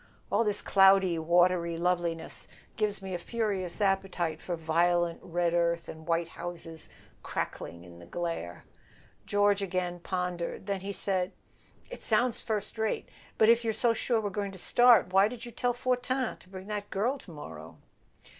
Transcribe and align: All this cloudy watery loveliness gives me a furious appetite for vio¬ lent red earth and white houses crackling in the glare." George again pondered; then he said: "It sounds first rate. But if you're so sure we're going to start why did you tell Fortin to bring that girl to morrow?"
All 0.31 0.43
this 0.43 0.63
cloudy 0.63 1.19
watery 1.19 1.77
loveliness 1.77 2.47
gives 2.75 3.03
me 3.03 3.13
a 3.13 3.19
furious 3.19 3.79
appetite 3.81 4.41
for 4.41 4.57
vio¬ 4.57 5.03
lent 5.03 5.19
red 5.21 5.53
earth 5.53 5.87
and 5.87 6.07
white 6.07 6.29
houses 6.29 6.89
crackling 7.21 7.83
in 7.83 7.99
the 7.99 8.07
glare." 8.07 8.65
George 9.27 9.61
again 9.61 9.99
pondered; 9.99 10.65
then 10.65 10.79
he 10.81 10.91
said: 10.91 11.33
"It 11.91 12.03
sounds 12.03 12.41
first 12.41 12.79
rate. 12.79 13.09
But 13.37 13.47
if 13.49 13.63
you're 13.63 13.73
so 13.73 13.93
sure 13.93 14.19
we're 14.19 14.31
going 14.31 14.53
to 14.53 14.57
start 14.57 15.13
why 15.13 15.27
did 15.27 15.45
you 15.45 15.51
tell 15.51 15.71
Fortin 15.71 16.35
to 16.37 16.49
bring 16.49 16.65
that 16.65 16.89
girl 16.89 17.19
to 17.19 17.29
morrow?" 17.29 17.77